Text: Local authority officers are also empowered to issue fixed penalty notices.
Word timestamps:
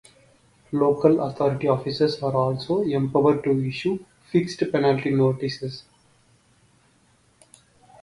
Local 0.71 1.21
authority 1.27 1.67
officers 1.67 2.23
are 2.23 2.33
also 2.35 2.81
empowered 2.81 3.43
to 3.43 3.51
issue 3.63 4.03
fixed 4.31 4.59
penalty 4.71 5.11
notices. 5.11 5.83